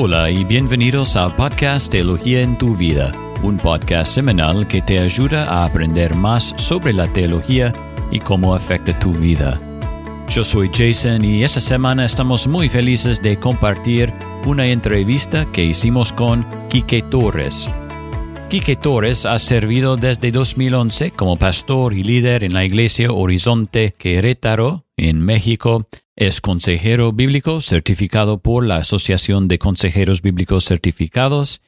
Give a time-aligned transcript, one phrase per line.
[0.00, 3.10] Hola y bienvenidos al podcast Teología en tu vida,
[3.42, 7.72] un podcast semanal que te ayuda a aprender más sobre la teología
[8.12, 9.58] y cómo afecta tu vida.
[10.28, 14.14] Yo soy Jason y esta semana estamos muy felices de compartir
[14.46, 17.68] una entrevista que hicimos con Quique Torres.
[18.50, 24.84] Quique Torres ha servido desde 2011 como pastor y líder en la iglesia Horizonte Querétaro,
[24.96, 31.62] en México, es consejero bíblico certificado por la Asociación de Consejeros Bíblicos Certificados.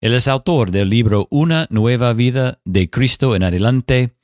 [0.00, 4.14] Él es autor del libro Una nueva vida de Cristo en adelante.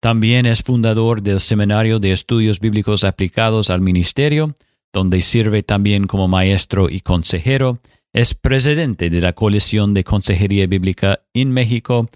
[0.00, 4.54] También es fundador del Seminario de Estudios Bíblicos Aplicados al Ministerio,
[4.90, 7.78] donde sirve también como maestro y consejero.
[8.14, 12.08] Es presidente de la Coalición de Consejería Bíblica en México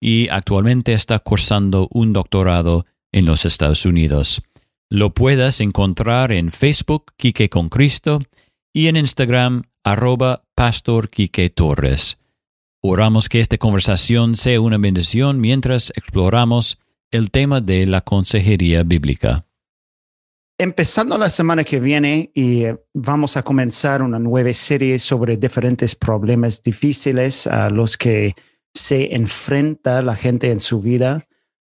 [0.00, 4.42] y actualmente está cursando un doctorado en los Estados Unidos.
[4.90, 8.20] Lo puedas encontrar en Facebook Quique con Cristo
[8.72, 12.18] y en Instagram arroba Pastor Quique Torres.
[12.82, 16.78] Oramos que esta conversación sea una bendición mientras exploramos
[17.10, 19.46] el tema de la consejería bíblica.
[20.58, 25.94] Empezando la semana que viene y eh, vamos a comenzar una nueva serie sobre diferentes
[25.94, 28.34] problemas difíciles a los que
[28.72, 31.24] se enfrenta la gente en su vida.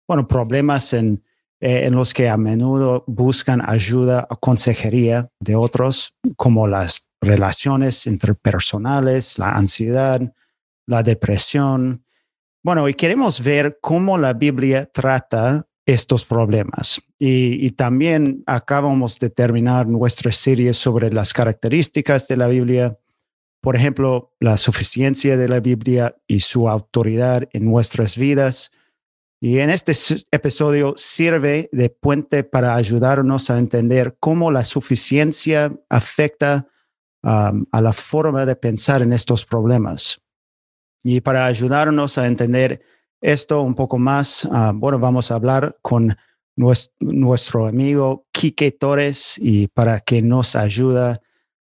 [0.06, 1.22] Bueno, problemas en
[1.62, 8.06] eh, en los que a menudo buscan ayuda o consejería de otros, como las relaciones
[8.06, 10.32] interpersonales, la ansiedad,
[10.86, 12.02] la depresión.
[12.62, 17.02] Bueno, y queremos ver cómo la Biblia trata estos problemas.
[17.18, 22.98] Y, y, también acabamos de terminar nuestra serie sobre las características de la Biblia,
[23.60, 28.70] por ejemplo, la suficiencia de la Biblia y su autoridad en nuestras vidas,
[29.40, 29.92] y en este
[30.30, 36.68] episodio sirve de puente para ayudarnos a entender cómo la suficiencia afecta
[37.22, 40.20] a la forma de pensar en estos problemas.
[41.02, 42.82] Y para ayudarnos a entender
[43.22, 46.16] esto un poco más, ah, bueno, vamos a hablar con
[46.56, 51.20] nuestro, amigo Quique Torres y para que nos ayude a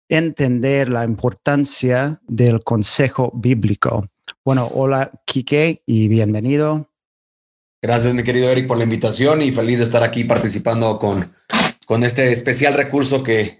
[0.07, 4.05] entender la importancia del consejo bíblico.
[4.45, 6.94] Bueno, hola Quique y bienvenido.
[7.81, 11.33] Gracias, mi querido Eric, por la invitación y feliz de estar aquí participando con,
[11.85, 13.59] con este especial recurso que,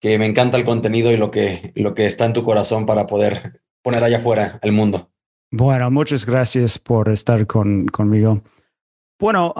[0.00, 3.06] que me encanta el contenido y lo que, lo que está en tu corazón para
[3.06, 5.10] poder poner allá afuera al mundo.
[5.50, 8.42] Bueno, muchas gracias por estar con, conmigo.
[9.18, 9.54] Bueno,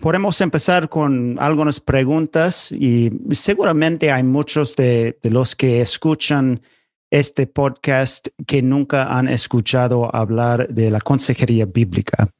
[0.00, 6.62] podemos empezar con algunas preguntas y seguramente hay muchos de, de, los que escuchan
[7.10, 12.30] este podcast que nunca han escuchado hablar de la consejería bíblica.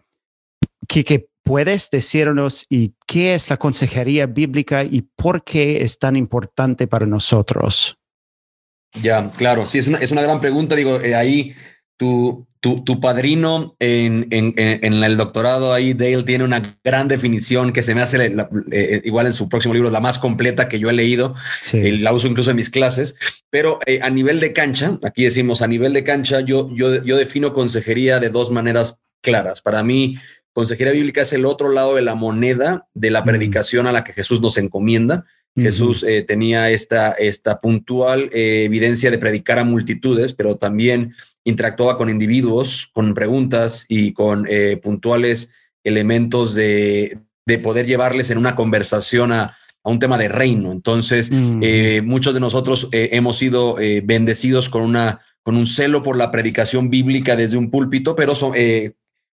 [0.86, 6.86] Quique, ¿puedes decirnos y qué es la consejería bíblica y por qué es tan importante
[6.86, 7.96] para nosotros?
[9.02, 10.74] Ya, claro, sí, es una, es una gran pregunta.
[10.74, 11.54] Digo, eh, ahí
[11.96, 17.72] tu, tu, tu padrino en, en, en, el doctorado, ahí Dale tiene una gran definición
[17.72, 18.34] que se me hace
[18.72, 21.34] eh, igual en su próximo libro, la más completa que yo he leído.
[21.62, 21.98] Sí.
[21.98, 23.16] la uso incluso en mis clases.
[23.50, 27.16] Pero eh, a nivel de cancha, aquí decimos a nivel de cancha, yo, yo, yo
[27.16, 29.60] defino consejería de dos maneras claras.
[29.60, 30.16] Para mí,
[30.56, 34.14] Consejería bíblica es el otro lado de la moneda de la predicación a la que
[34.14, 35.26] Jesús nos encomienda.
[35.54, 41.12] Jesús eh, tenía esta, esta puntual eh, evidencia de predicar a multitudes, pero también
[41.44, 45.52] interactuaba con individuos, con preguntas y con eh, puntuales
[45.84, 50.72] elementos de, de, poder llevarles en una conversación a, a un tema de reino.
[50.72, 51.30] Entonces,
[52.02, 57.36] muchos de nosotros hemos sido bendecidos con, una, con un celo por la predicación bíblica
[57.36, 58.54] desde un púlpito, pero son,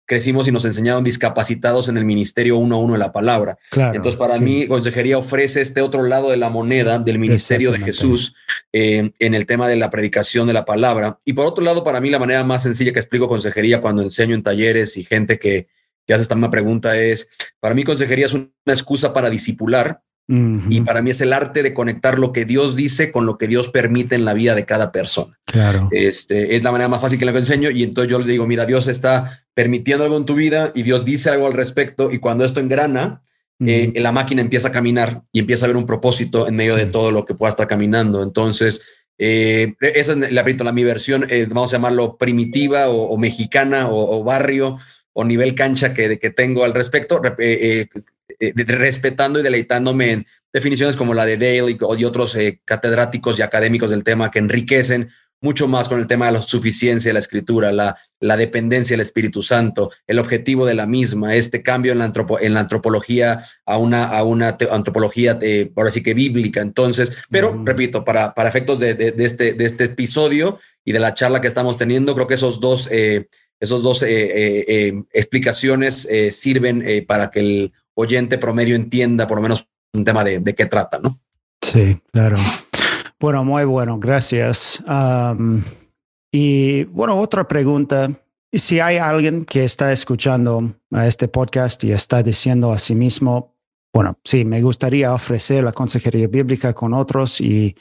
[0.06, 3.59] crecimos y nos enseñaron discapacitados en el ministerio uno a uno de la palabra.
[3.72, 8.34] Entonces, para mí, consejería ofrece este otro lado de la moneda del ministerio de Jesús
[8.72, 11.19] eh, en el tema de la predicación de la palabra.
[11.25, 14.34] Y por otro lado, para mí, la manera más sencilla que explico consejería cuando enseño
[14.34, 15.67] en talleres y gente que,
[16.06, 17.29] que hace esta misma pregunta es,
[17.59, 21.73] para mí, consejería es una excusa para disipular y para mí es el arte de
[21.73, 24.91] conectar lo que Dios dice con lo que Dios permite en la vida de cada
[24.91, 25.38] persona.
[25.44, 25.88] Claro.
[25.93, 27.70] Este es la manera más fácil que la enseño.
[27.70, 31.06] Y entonces yo le digo, mira, Dios está permitiendo algo en tu vida y Dios
[31.06, 32.12] dice algo al respecto.
[32.12, 33.23] Y cuando esto engrana,
[33.58, 36.85] eh, la máquina empieza a caminar y empieza a ver un propósito en medio de
[36.85, 38.23] todo lo que pueda estar caminando.
[38.23, 38.85] Entonces,
[39.17, 44.23] eh, esa es la, la mi versión, eh, vamos a llamarlo primitiva o, mexicana o,
[44.23, 44.76] barrio
[45.14, 47.23] o nivel cancha que, que tengo al respecto.
[48.38, 53.43] Eh, respetando y deleitándome en definiciones como la de Dale y, otros eh, catedráticos y
[53.43, 55.11] académicos del tema que enriquecen
[55.41, 59.03] mucho más con el tema de la suficiencia de la escritura, la, la dependencia del
[59.03, 63.79] Espíritu Santo, el objetivo de la misma, este cambio en la, en la antropología a
[63.79, 66.61] una, a una antropología, de, ahora sí que bíblica.
[66.61, 71.15] Entonces, pero repito, para, para efectos de, de, este, de este episodio y de la
[71.15, 72.15] charla que estamos teniendo.
[72.15, 73.29] Creo que esos dos, eh,
[73.61, 80.25] esos dos explicaciones sirven para que el oyente promedio entienda por lo menos un tema
[80.25, 81.17] de, de qué trata, ¿no?
[81.62, 82.37] Sí, claro.
[83.18, 84.84] Bueno, muy bueno, gracias.
[86.30, 88.10] y bueno, otra pregunta.
[88.52, 93.54] Si hay alguien que está escuchando a este podcast y está diciendo a sí mismo,
[93.92, 97.74] bueno, sí, me gustaría ofrecer la consejería bíblica con otros y,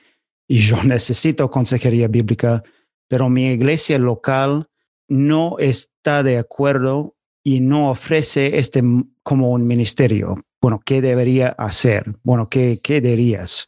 [0.48, 2.64] y yo necesito consejería bíblica,
[3.10, 4.68] pero mi iglesia local
[5.10, 8.82] no está de acuerdo y no ofrece este
[9.22, 10.36] como un ministerio.
[10.62, 12.16] Bueno, ¿qué debería hacer?
[12.24, 13.68] Bueno, ¿qué, qué dirías?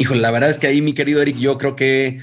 [0.00, 2.20] Hijo, la verdad es que ahí, mi querido Eric, yo creo que,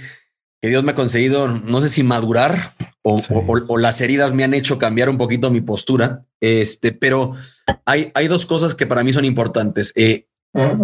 [0.60, 3.22] que Dios me ha conseguido, no sé si madurar o,
[3.68, 6.26] o, las heridas me han hecho cambiar un poquito mi postura.
[6.42, 7.36] Este, pero
[7.86, 9.94] hay, hay dos cosas que para mí son importantes.
[9.96, 10.26] Eh,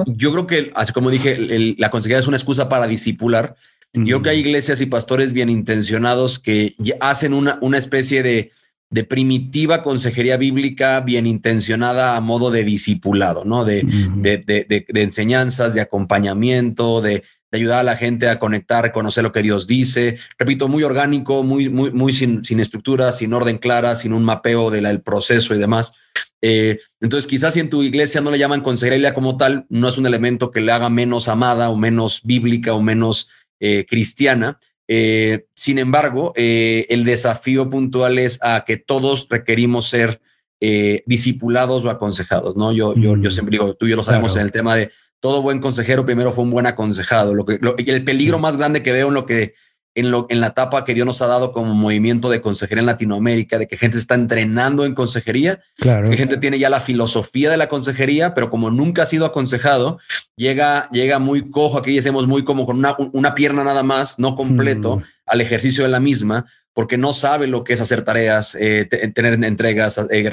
[0.05, 3.55] yo creo que, así como dije, la consejería es una excusa para disipular.
[3.93, 8.51] Yo creo que hay iglesias y pastores bien intencionados que hacen una, una especie de,
[8.93, 13.65] de primitiva consejería bíblica bien intencionada a modo de discipulado, ¿no?
[13.65, 13.81] De,
[14.17, 19.31] de, de, de, enseñanzas, de acompañamiento, de, ayudar a la gente a conectar, conocer lo
[19.31, 20.17] que Dios dice.
[20.37, 24.69] Repito, muy orgánico, muy, muy, muy sin, sin estructura, sin orden clara, sin un mapeo
[24.69, 25.93] del proceso y demás.
[26.41, 29.97] Eh, entonces, quizás si en tu iglesia no le llaman consejería como tal, no es
[29.97, 33.29] un elemento que le haga menos amada o menos bíblica o menos
[33.59, 34.59] eh, cristiana,
[34.95, 40.21] eh, sin embargo, eh, el desafío puntual es a que todos requerimos ser
[40.61, 42.71] eh, discipulados o aconsejados, ¿no?
[42.71, 43.31] Yo, yo, yo mm.
[43.31, 46.31] siempre digo, tú y yo lo sabemos en el tema de todo buen consejero primero
[46.31, 47.33] fue un buen aconsejado.
[47.33, 49.55] Lo que, el peligro más grande que veo en lo que
[49.95, 52.87] en, lo, en la etapa que Dios nos ha dado como movimiento de consejería en
[52.87, 56.09] Latinoamérica, de que gente se está entrenando en consejería, claro.
[56.09, 59.99] que gente tiene ya la filosofía de la consejería, pero como nunca ha sido aconsejado,
[60.35, 64.35] llega, llega muy cojo, aquí decimos muy como con una, una pierna nada más, no
[64.35, 65.03] completo, mm.
[65.27, 69.43] al ejercicio de la misma, porque no sabe lo que es hacer tareas, eh, tener
[69.43, 70.29] entregas, eh,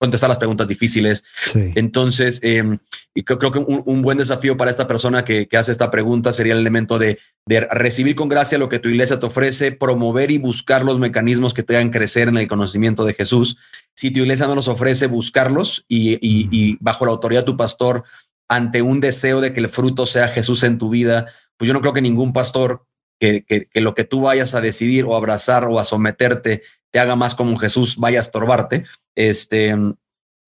[0.00, 1.24] contestar las preguntas difíciles.
[1.54, 2.78] Entonces, em,
[3.14, 6.32] y creo, creo, que un, buen desafío para esta persona que, que, hace esta pregunta
[6.32, 10.30] sería el elemento de, de, recibir con gracia lo que tu iglesia te ofrece, promover
[10.30, 13.58] y buscar los mecanismos que te hagan crecer en el conocimiento de Jesús.
[13.94, 17.58] Si tu iglesia no los ofrece, buscarlos y, y, y bajo la autoridad de tu
[17.58, 18.04] pastor,
[18.48, 21.26] ante un deseo de que el fruto sea Jesús en tu vida,
[21.58, 22.86] pues yo no creo que ningún pastor
[23.20, 26.98] que, que, que, lo que tú vayas a decidir o abrazar o a someterte te
[26.98, 28.84] haga más como Jesús vaya a estorbarte
[29.14, 29.74] este,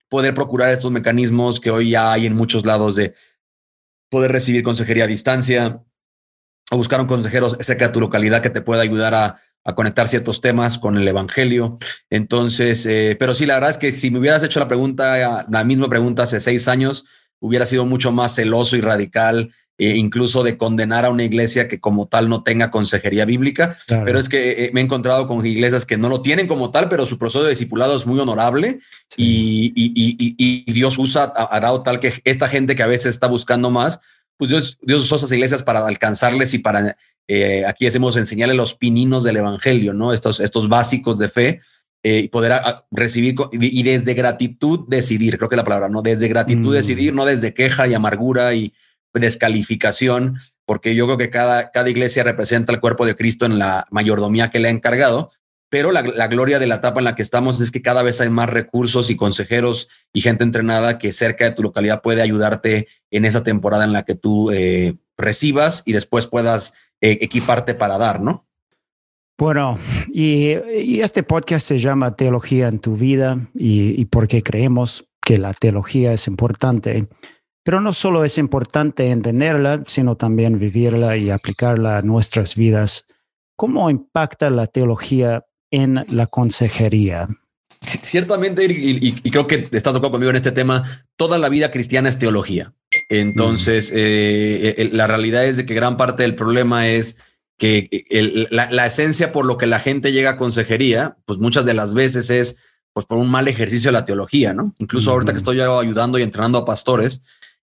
[0.09, 3.15] poder procurar estos mecanismos que hoy ya hay en muchos lados de
[4.11, 5.83] poder recibir consejería a distancia
[6.71, 9.41] o buscar un consejero cerca de tu localidad que te pueda ayudar a,
[9.77, 11.79] conectar ciertos temas con el evangelio.
[12.11, 15.63] Entonces, eh, pero sí, la verdad es que si me hubieras hecho la pregunta, la
[15.63, 17.07] misma pregunta hace seis años,
[17.39, 19.55] hubiera sido mucho más celoso y radical
[19.85, 23.79] eh, incluso de condenar a una iglesia que como tal no tenga consejería bíblica.
[23.89, 26.89] Pero es que eh, me he encontrado con iglesias que no lo tienen como tal,
[26.89, 28.79] pero su proceso de discipulado es muy honorable
[29.17, 34.01] y, y, Dios usa, hará tal que esta gente que a veces está buscando más,
[34.37, 36.97] pues Dios, Dios usó esas iglesias para alcanzarles y para,
[37.27, 40.13] eh, aquí decimos, enseñarle los pininos del evangelio, ¿no?
[40.13, 41.61] Estos, estos básicos de fe.
[42.05, 42.53] y poder
[42.93, 46.03] recibir y desde gratitud decidir, creo que la palabra, ¿no?
[46.03, 46.75] Desde gratitud mm.
[46.75, 48.73] decidir, no desde queja y amargura y,
[49.21, 53.87] descalificación, porque yo creo que cada, cada iglesia representa el cuerpo de Cristo en la
[53.91, 55.31] mayordomía que le ha encargado,
[55.73, 58.29] pero la, gloria de la etapa en la que estamos es que cada vez hay
[58.29, 63.25] más recursos y consejeros y gente entrenada que cerca de tu localidad puede ayudarte en
[63.25, 68.21] esa temporada en la que tú eh, recibas y después puedas eh, equiparte para dar,
[68.21, 68.47] ¿no?
[69.39, 69.79] Bueno,
[70.09, 70.51] y,
[71.01, 76.13] este podcast se llama Teología en tu vida y, y porque creemos que la teología
[76.13, 77.09] es importante.
[77.65, 83.07] Pero no solo es importante entenderla, sino también vivirla y aplicarla a nuestras vidas.
[83.57, 87.29] ¿Cómo impacta la teología en la consejería?
[87.85, 92.09] Ciertamente, y, creo que estás de acuerdo conmigo en este tema, toda la vida cristiana
[92.09, 92.73] es teología.
[93.09, 97.19] Entonces, eh, la realidad es de que gran parte del problema es
[97.59, 101.95] que la, esencia por lo que la gente llega a consejería, pues muchas de las
[101.95, 102.59] veces es
[102.93, 104.75] pues por un mal ejercicio de la teología, ¿no?
[104.79, 107.23] Incluso ahorita que estoy ayudando y entrenando a pastores,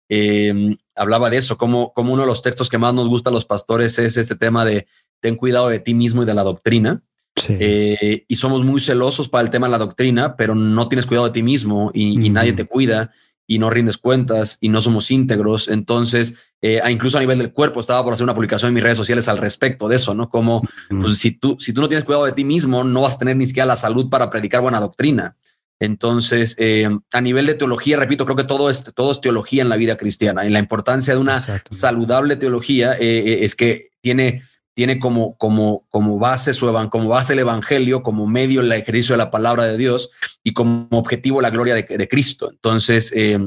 [0.10, 3.34] eh, hablaba de eso, como, como uno de los textos que más nos gusta a
[3.34, 4.88] los pastores es este tema de
[5.22, 7.04] ten cuidado de ti mismo y de la doctrina.
[7.48, 11.28] Eh, y somos muy celosos para el tema de la doctrina, pero no tienes cuidado
[11.28, 13.12] de ti mismo y, nadie te cuida
[13.48, 15.70] y no rindes cuentas y no somos íntegros.
[15.70, 18.98] Entonces, eh, incluso a nivel del cuerpo, estaba por hacer una publicación en mis redes
[18.98, 20.30] sociales al respecto de eso, ¿no?
[20.30, 23.20] Como, pues, si tú, si tú no tienes cuidado de ti mismo, no vas a
[23.20, 25.38] tener ni siquiera la salud para predicar buena doctrina.
[25.80, 29.70] Entonces, eh, a nivel de teología, repito, creo que todo es, todo es teología en
[29.70, 30.46] la vida cristiana.
[30.46, 34.44] Y la importancia de una saludable teología eh, eh, es que tiene,
[34.74, 39.20] tiene como, como, como base su como base el evangelio, como medio el ejercicio de
[39.20, 40.12] la palabra de Dios
[40.44, 42.50] y como objetivo la gloria de, Cristo.
[42.52, 43.40] Entonces, eh,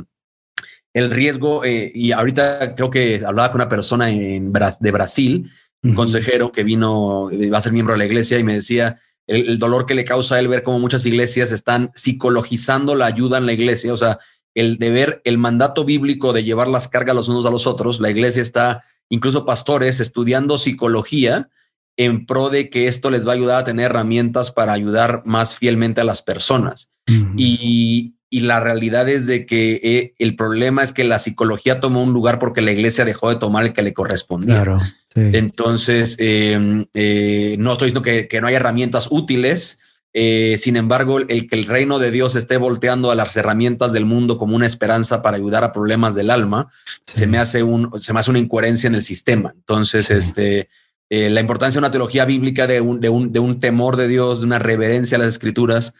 [0.94, 5.50] el riesgo, y ahorita creo que hablaba con una persona en, de Brasil,
[5.82, 9.48] un consejero que vino, va a ser miembro de la iglesia y me decía el,
[9.48, 13.38] el, dolor que le causa a él ver cómo muchas iglesias están psicologizando la ayuda
[13.38, 14.18] en la iglesia, o sea,
[14.54, 18.10] el deber, el mandato bíblico de llevar las cargas los unos a los otros, la
[18.10, 21.50] iglesia está incluso pastores estudiando psicología
[21.96, 25.56] en pro de que esto les va a ayudar a tener herramientas para ayudar más
[25.56, 26.90] fielmente a las personas.
[27.36, 32.14] y, la realidad es de que eh, el problema es que la psicología tomó un
[32.14, 34.78] lugar porque la iglesia dejó de tomar el que le correspondía.
[35.14, 39.80] Entonces, em, eh, no estoy diciendo que, que no hay herramientas útiles,
[40.14, 44.04] eh, sin embargo, el, que el reino de Dios esté volteando a las herramientas del
[44.04, 46.70] mundo como una esperanza para ayudar a problemas del alma,
[47.06, 49.52] se me hace un, se me hace una incoherencia en el sistema.
[49.54, 50.68] Entonces, este,
[51.08, 54.08] eh, la importancia de una teología bíblica, de un, de, un, de un temor de
[54.08, 55.94] Dios, de una reverencia a las escrituras.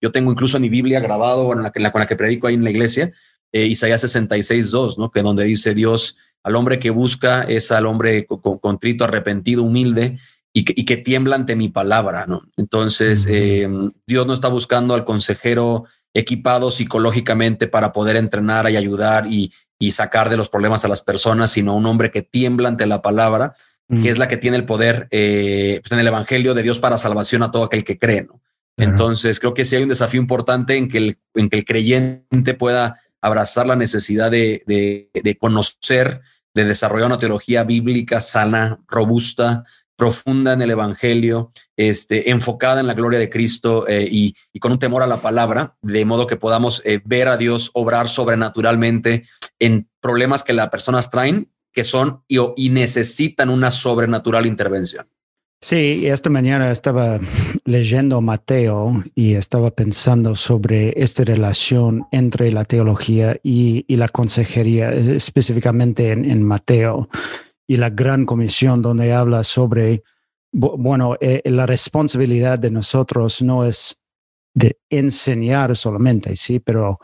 [0.00, 2.64] Yo tengo incluso mi Biblia grabado en la, la, con la que predico ahí en
[2.64, 3.12] la iglesia,
[3.52, 5.12] eh, Isaías 66, 2, ¿no?
[5.12, 10.18] que donde dice Dios, al hombre que busca es al hombre contrito, arrepentido, humilde,
[10.56, 12.42] y que, tiembla ante mi palabra, ¿no?
[12.56, 13.68] Entonces, eh,
[14.06, 15.84] Dios no está buscando al consejero
[16.14, 19.52] equipado psicológicamente para poder entrenar y ayudar y,
[19.90, 23.54] sacar de los problemas a las personas, sino un hombre que tiembla ante la palabra,
[24.02, 26.96] que es la que tiene el poder eh, pues, en el evangelio de Dios para
[26.96, 28.40] salvación a todo aquel que cree, ¿no?
[28.78, 32.54] Entonces, creo que sí hay un desafío importante en que el, en que el creyente
[32.54, 36.22] pueda abrazar la necesidad de, de, de conocer,
[36.54, 39.64] de desarrollar una teología bíblica sana, robusta,
[39.96, 44.78] profunda en el Evangelio, este, enfocada en la gloria de Cristo eh, y, con un
[44.78, 49.24] temor a la palabra, de modo que podamos eh, ver a Dios obrar sobrenaturalmente
[49.58, 55.06] en problemas que las personas traen, que son y, y necesitan una sobrenatural intervención.
[55.64, 57.18] Sí, esta mañana estaba
[57.64, 66.12] leyendo Mateo y estaba pensando sobre esta relación entre la teología y, la consejería, específicamente
[66.12, 67.08] en Mateo
[67.66, 70.02] y la gran comisión donde habla sobre,
[70.52, 73.96] bueno, eh, la responsabilidad de nosotros no es
[74.52, 77.00] de enseñar solamente, sí, pero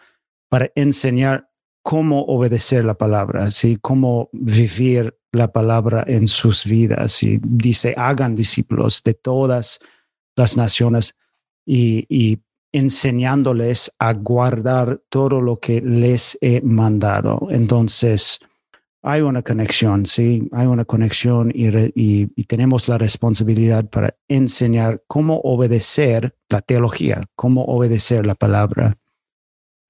[0.50, 1.48] para enseñar
[1.80, 7.22] cómo obedecer la palabra, sí, cómo vivir la palabra en sus vidas.
[7.22, 9.80] Y dice, hagan discípulos de todas
[10.36, 11.16] las naciones
[11.66, 12.40] y,
[12.72, 17.48] enseñándoles a guardar todo lo que les he mandado.
[17.50, 18.38] Entonces,
[19.02, 26.36] hay una conexión, sí, hay una conexión y, tenemos la responsabilidad para enseñar cómo obedecer
[26.48, 28.96] la teología, cómo obedecer la palabra.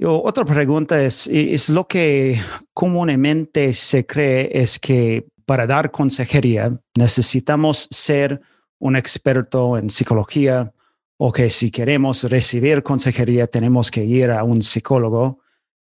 [0.05, 2.41] Otra pregunta es, es lo que
[2.73, 8.41] comúnmente se cree es que para dar consejería necesitamos ser
[8.79, 10.73] un experto en psicología
[11.19, 15.41] o que si queremos recibir consejería tenemos que ir a un psicólogo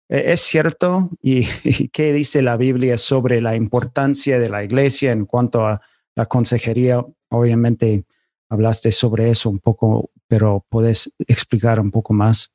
[0.09, 1.11] ¿E-, ¿Es cierto?
[1.23, 1.45] ¿Y,
[1.89, 5.81] qué dice la Biblia sobre la importancia de la iglesia en cuanto a
[6.15, 7.05] la consejería?
[7.31, 8.05] Obviamente
[8.49, 12.51] hablaste sobre eso un poco, pero ¿puedes explicar un poco más?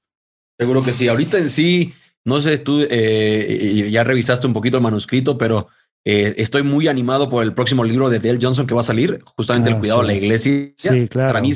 [0.63, 1.09] Seguro que sí.
[1.09, 1.93] Ahorita en sí,
[2.23, 5.67] no sé, tú eh, ya revisaste un poquito el manuscrito, pero
[6.05, 9.21] eh, estoy muy animado por el próximo libro de Dale Johnson que va a salir,
[9.35, 10.71] justamente el ah, cuidado de la iglesia.
[10.77, 11.33] Sí, claro.
[11.33, 11.51] Para mí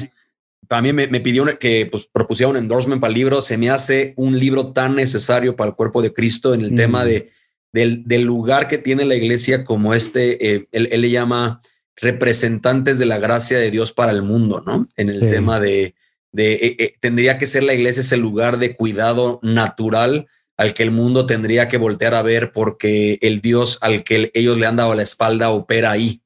[0.67, 3.41] también me, me pidió que pues, propusiera un endorsement para el libro.
[3.41, 7.05] Se me hace un libro tan necesario para el cuerpo de Cristo en el tema
[7.05, 7.07] mm.
[7.07, 7.31] de,
[7.71, 11.61] del, lugar que tiene la iglesia como este, eh, él, le llama
[11.95, 14.89] representantes de la gracia de Dios para el mundo, ¿no?
[14.97, 15.95] En el tema de,
[16.31, 20.83] de eh, eh, tendría que ser la iglesia ese lugar de cuidado natural al que
[20.83, 24.75] el mundo tendría que voltear a ver porque el Dios al que ellos le han
[24.75, 26.21] dado la espalda opera ahí.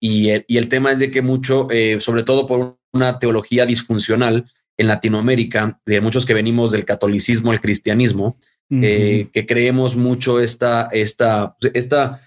[0.00, 1.68] Y el, y el tema es de que mucho,
[2.00, 7.60] sobre todo por una teología disfuncional en Latinoamérica, de muchos que venimos del catolicismo al
[7.60, 8.36] cristianismo,
[8.70, 12.22] eh, que creemos mucho esta, esta, esta,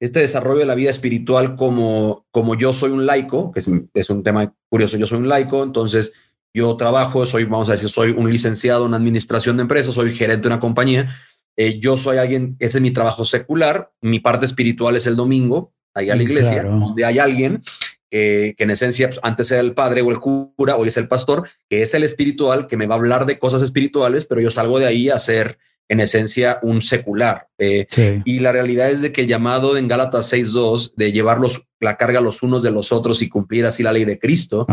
[0.00, 4.22] este desarrollo de la vida espiritual como, como yo soy un laico, que es, un
[4.24, 6.14] tema curioso, yo soy un laico, entonces
[6.54, 10.48] yo trabajo, soy, vamos a decir, soy un licenciado en administración de empresas, soy gerente
[10.48, 11.16] de una compañía,
[11.56, 15.72] eh, yo soy alguien, ese es mi trabajo secular, mi parte espiritual es el domingo,
[15.94, 17.62] ahí a la mm, iglesia, donde hay alguien
[18.10, 21.48] que en esencia pues, antes era el padre o el cura, hoy es el pastor,
[21.68, 24.78] que es el espiritual, que me va a hablar de cosas espirituales, pero yo salgo
[24.78, 25.58] de ahí a ser
[25.88, 27.48] en esencia un secular.
[27.58, 27.86] Eh,
[28.24, 31.40] y la realidad es de que el llamado en Gálatas 6.2 de llevar
[31.84, 34.66] la carga los unos de los otros y cumplir así la ley de Cristo,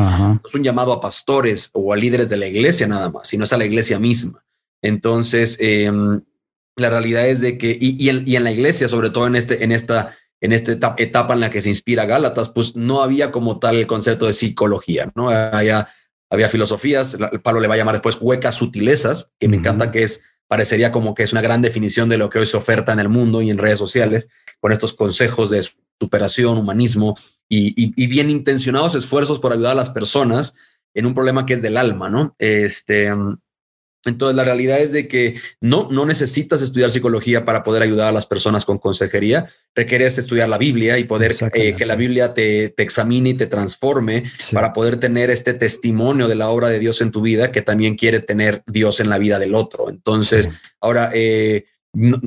[0.46, 3.54] es un llamado a pastores o a líderes de la iglesia nada más, sino es
[3.54, 4.44] a la iglesia misma.
[4.82, 6.22] Entonces, em,
[6.76, 9.64] la realidad es de que, y, en, y, en, la iglesia, sobre todo en, este,
[9.64, 13.60] en esta en esta etapa, en la que se inspira Gálatas, pues no había como
[13.60, 15.30] tal el concepto de psicología, ¿no?
[15.30, 15.88] Había,
[16.32, 20.24] había filosofías, Pablo le va a llamar después huecas sutilezas, que me encanta que es,
[20.48, 23.08] parecería como que es una gran definición de lo que hoy se oferta en el
[23.08, 25.60] mundo y en redes sociales, con estos consejos de
[26.02, 27.16] superación, humanismo
[27.48, 30.56] y, bien intencionados esfuerzos por ayudar a las personas
[30.94, 32.36] en un problema que es del alma, ¿no?
[32.40, 33.12] Este,
[34.04, 38.12] entonces, la realidad es de que no, no necesitas estudiar psicología para poder ayudar a
[38.12, 39.48] las personas con consejería.
[39.76, 44.24] Requieres estudiar la Biblia y poder eh, que la Biblia te, examine y te transforme
[44.54, 47.96] para poder tener este testimonio de la obra de Dios en tu vida que también
[47.96, 49.90] quiere tener Dios en la vida del otro.
[49.90, 51.66] Entonces, ahora, eh,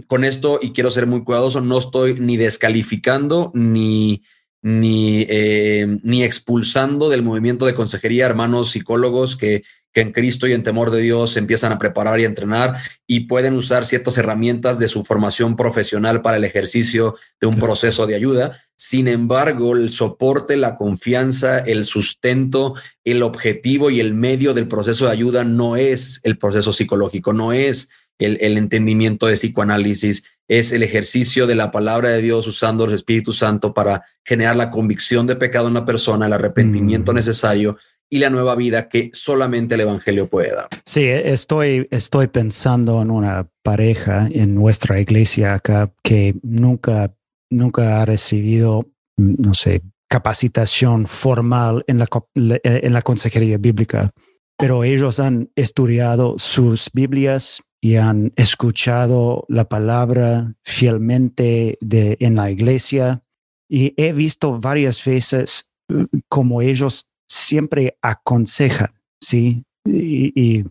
[0.06, 4.22] con esto, y quiero ser muy cuidadoso, no estoy ni descalificando ni,
[4.62, 10.52] ni, eh, ni expulsando del movimiento de consejería hermanos psicólogos que que en Cristo y
[10.52, 14.18] en temor de Dios se empiezan a preparar y a entrenar y pueden usar ciertas
[14.18, 18.60] herramientas de su formación profesional para el ejercicio de un proceso de ayuda.
[18.76, 25.06] Sin embargo, el soporte, la confianza, el sustento, el objetivo y el medio del proceso
[25.06, 30.82] de ayuda no es el proceso psicológico, no es el, entendimiento de psicoanálisis, es el
[30.82, 35.36] ejercicio de la palabra de Dios usando el Espíritu Santo para generar la convicción de
[35.36, 37.14] pecado en la persona, el arrepentimiento mm.
[37.14, 37.78] necesario
[38.10, 40.68] y la nueva vida que solamente el Evangelio puede dar.
[40.84, 47.12] Sí, estoy, estoy pensando en una pareja en nuestra iglesia acá que nunca,
[47.50, 52.06] nunca ha recibido, no sé, capacitación formal en la,
[52.36, 54.12] en la consejería bíblica,
[54.56, 63.22] pero ellos han estudiado sus Biblias y han escuchado la palabra fielmente en la iglesia.
[63.68, 69.66] Y he visto varias veces eh, como ellos siempre aconsejan, ¿sí?
[69.84, 70.64] Y,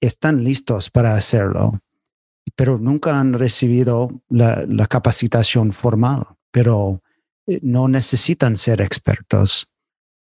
[0.00, 1.78] están listos para hacerlo,
[2.56, 7.02] pero nunca han recibido la, capacitación formal, pero
[7.46, 9.68] eh, no necesitan ser expertos.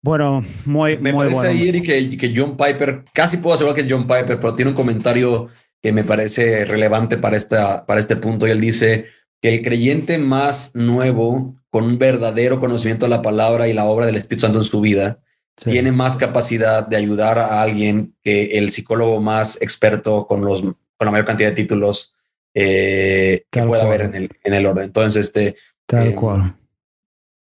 [0.04, 3.86] Bueno, muy, me muy parece ahí que, que John Piper, casi puedo asegurar que es
[3.90, 5.48] John Piper, pero tiene un comentario
[5.80, 9.06] que me parece relevante para, esta, para este punto y él dice
[9.40, 14.04] que el creyente más nuevo con un verdadero conocimiento de la palabra y la obra
[14.04, 15.20] del Espíritu Santo en su vida,
[15.54, 20.74] tiene más capacidad de ayudar a alguien que el psicólogo más experto con, los, con
[21.00, 22.12] la mayor cantidad de títulos
[22.52, 24.84] eh, que pueda haber en el, en el orden.
[24.84, 25.56] Entonces, este...
[25.86, 26.56] Tal eh, cual.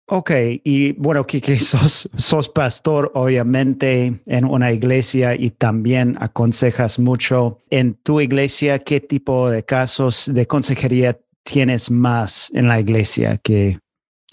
[0.06, 0.32] Ok,
[0.64, 7.62] y bueno, que, que sos, sos pastor, obviamente, en una iglesia y también aconsejas mucho.
[7.70, 13.80] En tu iglesia, ¿qué tipo de casos de consejería tienes más en la iglesia que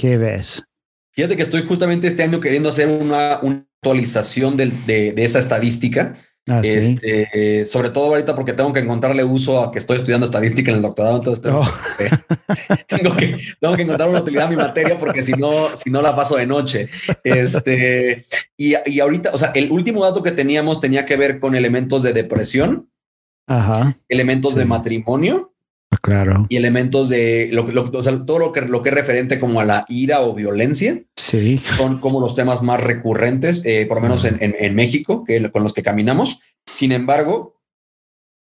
[0.00, 0.64] ¿Qué ves?
[1.12, 3.38] Fíjate que estoy justamente este año queriendo hacer una,
[3.82, 6.14] actualización de, de, esa estadística.
[6.52, 10.72] Ah, este, sobre todo ahorita porque tengo que encontrarle uso a que estoy estudiando estadística
[10.72, 13.16] en el doctorado, entonces tengo, oh.
[13.16, 16.16] que, tengo que encontrar una utilidad a mi materia porque si no, si no la
[16.16, 16.88] paso de noche.
[17.22, 21.54] Este, y, y ahorita, o sea, el último dato que teníamos tenía que ver con
[21.54, 22.90] elementos de depresión,
[23.46, 25.52] Ajá, elementos de matrimonio
[25.98, 26.46] claro.
[26.48, 29.64] Y elementos de lo, o sea, todo lo que, lo que es referente como a
[29.64, 31.02] la ira o violencia.
[31.16, 31.60] Sí.
[31.76, 35.62] Son como los temas más recurrentes, eh, por lo menos en, en, México, que, con
[35.64, 36.38] los que caminamos.
[36.64, 37.60] Sin embargo,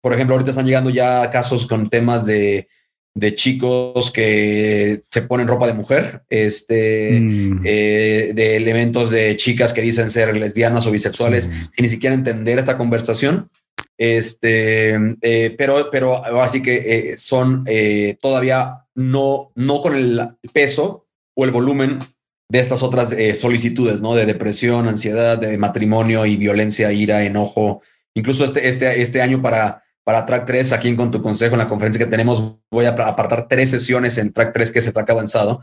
[0.02, 2.68] por ejemplo, ahorita están llegando ya casos con temas de,
[3.16, 7.62] de chicos que se ponen ropa de mujer, este, mm.
[7.66, 12.60] eh, de elementos de chicas que dicen ser lesbianas o bisexuales, sin ni siquiera entender
[12.60, 13.50] esta conversación.
[14.00, 20.22] Este, eh, pero, pero así que eh, son eh, todavía no, no con el
[20.54, 22.00] peso o el volumen
[22.50, 24.16] de estas otras solicitudes, ¿no?
[24.16, 27.82] De depresión, ansiedad, de matrimonio y violencia, ira, enojo.
[28.16, 31.60] Incluso este, este, este año para, para Track 3, aquí en Con tu Consejo, en
[31.60, 34.94] la conferencia que tenemos, voy a apartar tres sesiones en Track 3, que es el
[34.94, 35.62] track avanzado,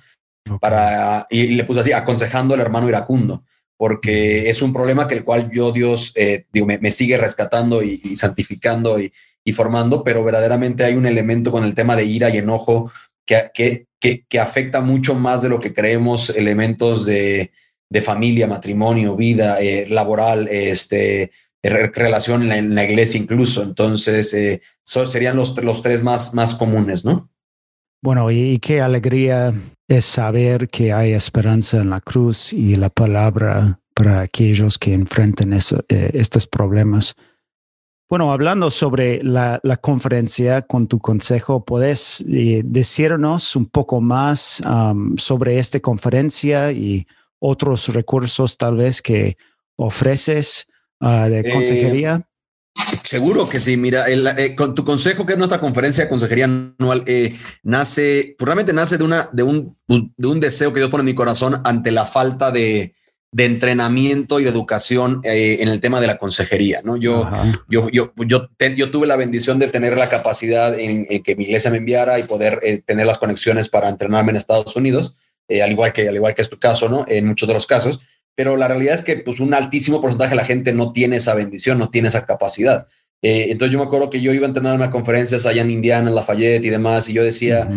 [0.61, 3.43] para, y, y, le puse así, aconsejando al hermano iracundo
[3.77, 8.99] porque es un problema que el cual yo, Dios, eh, me, sigue rescatando y, santificando
[9.01, 9.13] y,
[9.53, 12.91] formando, pero verdaderamente hay un elemento con el tema de ira y enojo
[13.25, 13.87] que, que,
[14.29, 17.53] que, afecta mucho más de lo que creemos, elementos de,
[17.89, 21.31] de familia, matrimonio, vida eh, laboral, este,
[21.63, 23.63] relación en la, iglesia incluso.
[23.63, 27.31] Entonces, eh, serían los, los tres más, más comunes, ¿no?
[28.03, 29.55] Bueno, y qué alegría
[29.89, 35.53] es saber que hay esperanza en la cruz y la palabra para aquellos que enfrentan
[35.53, 37.15] eh, estos problemas.
[38.09, 44.63] Bueno, hablando sobre la, conferencia con tu consejo, ¿puedes eh, decirnos un poco más
[45.17, 47.07] sobre esta conferencia y
[47.41, 49.37] otros recursos tal vez que
[49.77, 50.69] ofreces
[51.01, 52.29] ah, de eh, consejería?
[53.05, 53.77] Seguro que sí.
[53.77, 58.47] Mira, eh, con tu consejo, que es nuestra conferencia de consejería anual, eh, nace, pues
[58.47, 61.61] realmente nace de, una, de, un, de un deseo que Dios pone en mi corazón
[61.65, 62.95] ante la falta de,
[63.33, 66.81] de entrenamiento y de educación eh, en el tema de la consejería.
[66.85, 66.97] ¿no?
[66.97, 67.29] Yo,
[67.69, 71.71] yo, yo, yo, yo, tuve la bendición de tener la capacidad en, que mi iglesia
[71.71, 75.15] me enviara y poder tener las conexiones para entrenarme en Estados Unidos,
[75.49, 77.05] al, igual que, al igual que es tu caso, ¿no?
[77.09, 78.01] en muchos de los casos
[78.37, 81.35] pero la realidad es que pues, un altísimo porcentaje de la gente no tiene esa
[81.35, 82.87] bendición, no tiene esa capacidad.
[83.23, 86.11] Eh, entonces yo me acuerdo que yo iba a entrenarme a conferencias allá en Indiana,
[86.11, 87.69] en Lafayette y demás, y yo decía,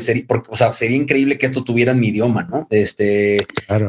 [0.00, 2.66] sería, o sea, sería increíble que esto tuviera en mi idioma, ¿no?
[2.70, 3.38] Este,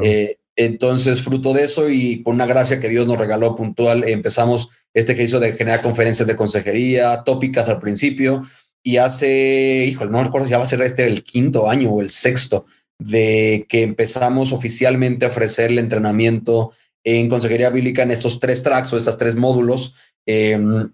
[0.03, 4.69] eh, entonces, fruto de eso y con una gracia que Dios nos regaló puntual, empezamos
[4.93, 8.43] este ejercicio de generar conferencias de consejería, tópicas al principio,
[8.83, 12.01] y hace, híjole, no recuerdo si ya va a ser este el quinto año o
[12.01, 12.65] el sexto,
[13.01, 16.71] de que empezamos oficialmente a ofrecer el entrenamiento
[17.03, 20.91] en consejería bíblica en estos tres tracks o estos tres módulos em,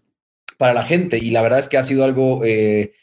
[0.58, 1.18] para la gente.
[1.18, 2.94] Y la verdad es que ha sido algo eh,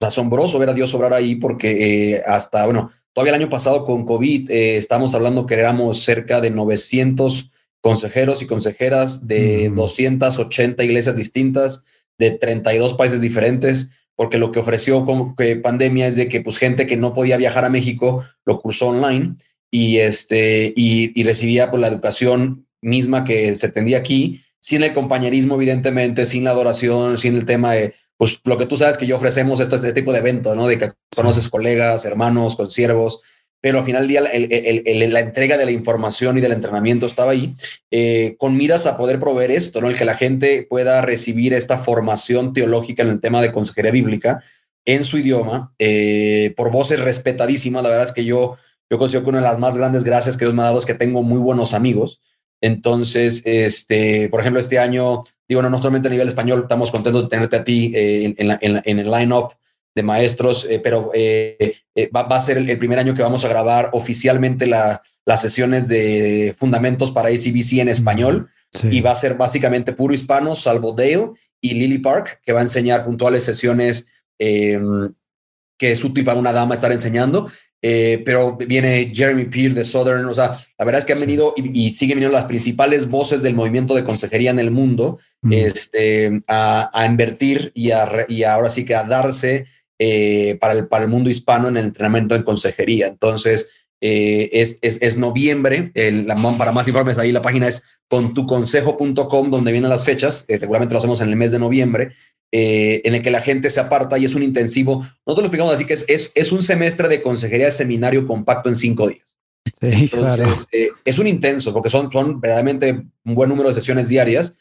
[0.00, 4.04] asombroso ver a Dios obrar ahí porque eh, hasta, bueno, todavía el año pasado con
[4.04, 11.16] COVID eh, estamos hablando que éramos cerca de 900 consejeros y consejeras de 280 iglesias
[11.16, 11.84] distintas,
[12.18, 16.86] de 32 países diferentes porque lo que ofreció que pandemia es de que pues gente
[16.86, 19.36] que no podía viajar a México lo cursó online
[19.70, 25.54] y este y, recibía pues la educación misma que se tendía aquí sin el compañerismo
[25.54, 29.16] evidentemente sin la adoración sin el tema de pues lo que tú sabes que yo
[29.16, 33.20] ofrecemos este, este tipo de evento no de que conoces colegas hermanos consiervos
[33.60, 37.54] pero al final del día la entrega de la información y del entrenamiento estaba ahí,
[37.90, 39.88] eh, con miras a poder proveer esto, ¿no?
[39.88, 44.42] El que la gente pueda recibir esta formación teológica en el tema de consejería bíblica
[44.84, 47.82] en su idioma, eh, por voces respetadísimas.
[47.82, 48.56] La verdad es que yo,
[48.88, 50.86] yo considero que una de las más grandes gracias que Dios me ha dado es
[50.86, 52.20] que tengo muy buenos amigos.
[52.60, 57.24] Entonces, este, por ejemplo, este año, digo, no, no solamente a nivel español, estamos contentos
[57.24, 59.54] de tenerte a ti eh, en, en, en el line-up
[59.96, 63.48] de maestros, eh, pero eh, eh, va, a ser el, primer año que vamos a
[63.48, 68.48] grabar oficialmente la, las sesiones de fundamentos para ACBC en español.
[68.90, 71.30] Y va a ser básicamente puro hispano, salvo Dale
[71.62, 74.06] y Lily Park, que va a enseñar puntuales sesiones
[74.38, 77.50] que es útil para una dama estar enseñando.
[77.80, 81.90] pero viene Jeremy Peer de Southern, o sea, la verdad es que han venido y,
[81.90, 87.72] siguen viniendo las principales voces del movimiento de consejería en el mundo este, a, invertir
[87.74, 87.92] y,
[88.28, 89.64] y ahora sí que a darse
[89.98, 93.06] eh, para, el, para el mundo hispano en el entrenamiento en consejería.
[93.06, 95.90] Entonces, eh, es, es, es, noviembre.
[95.94, 100.44] El, la, para más informes, ahí la página es contuconsejo.com, donde vienen las fechas.
[100.48, 102.14] Eh, regularmente lo hacemos en el mes de noviembre,
[102.52, 105.00] en el que la gente se aparta y es un intensivo.
[105.26, 108.68] Nosotros lo explicamos así que es, es, es un semestre de consejería de seminario compacto
[108.68, 109.36] en cinco días.
[109.80, 110.68] Entonces,
[111.04, 114.56] es un intenso porque son, son verdaderamente un buen número de sesiones diarias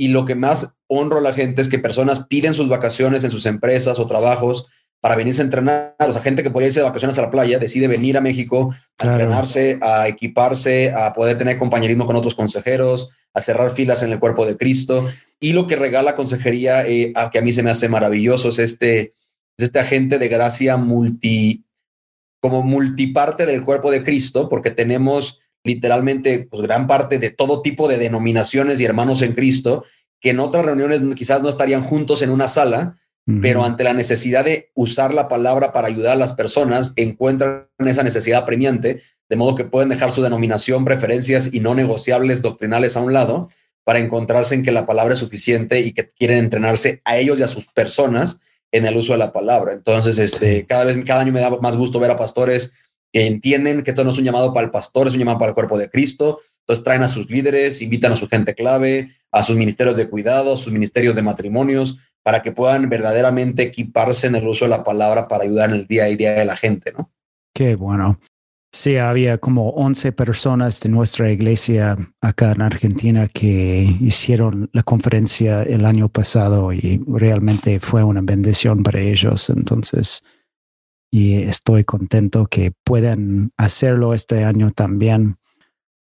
[0.00, 3.30] y lo que más honro a la gente es que personas piden sus vacaciones en
[3.30, 4.66] sus empresas o trabajos
[4.98, 5.94] para venirse a entrenar.
[5.98, 8.74] O sea, gente que podría irse de vacaciones a la playa decide venir a México
[8.96, 14.10] a entrenarse, a equiparse, a poder tener compañerismo con otros consejeros, a cerrar filas en
[14.10, 15.04] el cuerpo de Cristo.
[15.38, 19.12] Y lo que regala consejería, eh, que a mí se me hace maravilloso, es este,
[19.58, 21.66] es este agente de gracia multi,
[22.40, 27.88] como multiparte del cuerpo de Cristo, porque tenemos literalmente pues, gran parte de todo tipo
[27.88, 29.84] de denominaciones y hermanos en Cristo,
[30.20, 32.96] que en otras reuniones quizás no estarían juntos en una sala,
[33.40, 38.02] pero ante la necesidad de usar la palabra para ayudar a las personas, encuentran esa
[38.02, 43.00] necesidad premiante, de modo que pueden dejar su denominación, preferencias y no negociables doctrinales a
[43.00, 43.48] un lado
[43.84, 47.44] para encontrarse en que la palabra es suficiente y que quieren entrenarse a ellos y
[47.44, 48.40] a sus personas
[48.72, 49.72] en el uso de la palabra.
[49.72, 52.72] Entonces, este, cada vez, cada año me da más gusto ver a pastores
[53.12, 55.50] que entienden que esto no es un llamado para el pastor, es un llamado para
[55.50, 56.40] el cuerpo de Cristo.
[56.60, 60.56] Entonces traen a sus líderes, invitan a su gente clave, a sus ministerios de cuidado,
[60.56, 65.26] sus ministerios de matrimonios, para que puedan verdaderamente equiparse en el uso de la palabra
[65.26, 67.10] para ayudar en el día a día de la gente, ¿no?
[67.54, 68.20] Qué bueno.
[68.72, 75.62] Sí, había como 11 personas de nuestra iglesia acá en Argentina que hicieron la conferencia
[75.64, 79.50] el año pasado y realmente fue una bendición para ellos.
[79.50, 80.22] Entonces,
[81.10, 85.36] y estoy contento que puedan hacerlo este año también.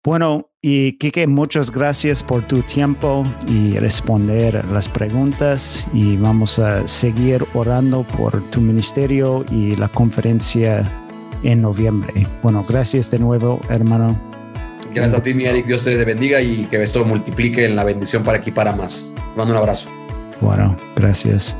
[0.04, 6.86] Bueno, y Kike, muchas gracias por tu tiempo y responder las preguntas y vamos a
[6.86, 10.84] seguir orando por tu ministerio y la conferencia
[11.42, 12.22] en noviembre.
[12.42, 14.16] Bueno, gracias de nuevo, hermano.
[14.94, 15.66] Gracias a ti, mi Eric.
[15.66, 19.12] Dios te bendiga y que esto multiplique en la bendición para equipar a más.
[19.14, 19.90] Te mando un abrazo.
[20.40, 21.56] Bueno, gracias.